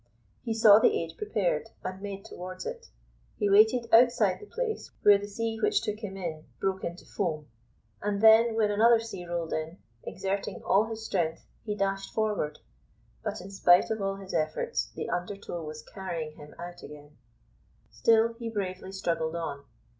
[0.41, 2.87] He saw the aid prepared, and made towards it.
[3.37, 7.49] He waited outside the place where the sea which took him in broke into foam,
[8.01, 12.57] and then, when another sea rolled in, exerting all his strength he dashed forward;
[13.23, 17.15] but in spite of all his efforts, the undertow was carrying him out again;
[17.91, 19.63] still he bravely struggled on.